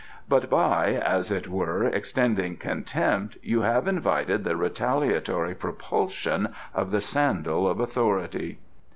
But 0.27 0.49
by, 0.49 0.93
as 0.93 1.29
it 1.29 1.47
were, 1.47 1.83
extending 1.85 2.57
contempt, 2.57 3.37
you 3.43 3.61
have 3.61 3.87
invited 3.87 4.43
the 4.43 4.55
retaliatory 4.55 5.53
propulsion 5.53 6.55
of 6.73 6.89
the 6.89 7.01
sandal 7.01 7.67
of 7.69 7.79
authority." 7.79 8.57